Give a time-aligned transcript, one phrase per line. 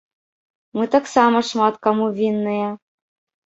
[0.79, 2.67] Мы таксама шмат каму вінныя.